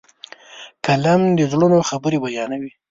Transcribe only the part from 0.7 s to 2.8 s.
قلم د زړونو خبرې بیانوي.